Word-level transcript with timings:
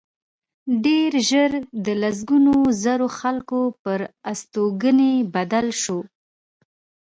ډېر 0.85 1.11
ژر 1.29 1.51
د 1.85 1.87
لسګونو 2.01 2.53
زرو 2.83 3.07
خلکو 3.19 3.61
پر 3.83 3.99
استوګنځي 4.31 5.13
بدل 5.33 5.67
شو 5.81 5.99